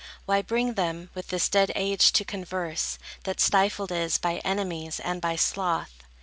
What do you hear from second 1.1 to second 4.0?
with this dead age to converse, That stifled